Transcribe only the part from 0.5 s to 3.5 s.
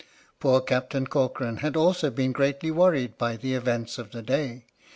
Captain Corcoran had also been greatly worried by